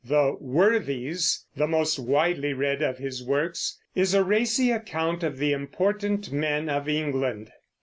[0.03, 5.53] The Worthies, the most widely read of his works, is a racy account of the
[5.53, 7.51] important men of England.